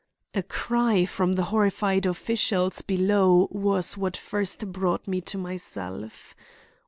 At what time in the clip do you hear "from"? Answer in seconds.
1.05-1.33